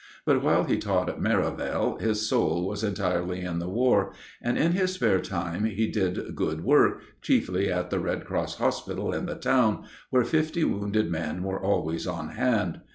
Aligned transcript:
But 0.25 0.41
while 0.41 0.63
he 0.63 0.79
taught 0.79 1.09
at 1.09 1.21
Merivale, 1.21 1.99
his 1.99 2.27
soul 2.27 2.67
was 2.67 2.83
entirely 2.83 3.41
in 3.41 3.59
the 3.59 3.69
War, 3.69 4.13
and 4.41 4.57
in 4.57 4.71
his 4.71 4.93
spare 4.93 5.19
time 5.19 5.65
he 5.65 5.91
did 5.91 6.35
good 6.35 6.63
work, 6.63 7.01
chiefly 7.21 7.71
at 7.71 7.91
the 7.91 7.99
Red 7.99 8.25
Cross 8.25 8.55
Hospital 8.55 9.13
in 9.13 9.27
the 9.27 9.35
town, 9.35 9.83
where 10.09 10.23
fifty 10.23 10.63
wounded 10.63 11.11
men 11.11 11.43
were 11.43 11.61
always 11.61 12.07
on 12.07 12.29
hand. 12.29 12.81